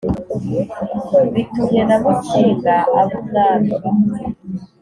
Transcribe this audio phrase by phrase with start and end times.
[1.33, 3.71] Bitumye na Musinga aba Umwami!